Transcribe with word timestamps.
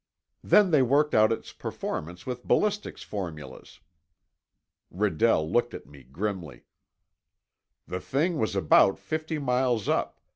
Then 0.43 0.71
they 0.71 0.81
worked 0.81 1.13
out 1.13 1.31
its 1.31 1.53
performance 1.53 2.25
with 2.25 2.43
ballistics 2.43 3.03
formulas." 3.03 3.81
Redell 4.91 5.47
looked 5.47 5.75
at 5.75 5.85
me 5.85 6.01
grimly. 6.01 6.63
"The 7.85 7.99
thing 7.99 8.39
was 8.39 8.55
about 8.55 8.97
fifty 8.97 9.37
miles 9.37 9.87
up. 9.87 10.19